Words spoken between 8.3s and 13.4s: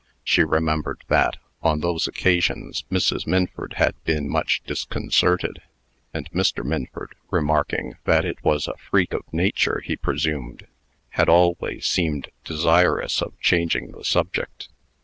was a freak of nature, he presumed, had always seemed desirous of